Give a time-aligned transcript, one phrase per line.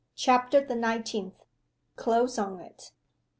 [0.15, 1.45] CHAPTER THE NINETEENTH.
[1.95, 2.91] CLOSE ON IT.